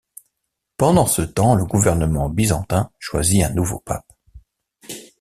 [0.77, 4.11] Pendant ce temps, le gouvernement byzantin choisit un nouveau pape.